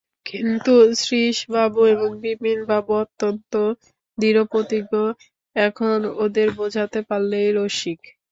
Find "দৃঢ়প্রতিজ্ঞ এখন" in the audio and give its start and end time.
4.17-5.97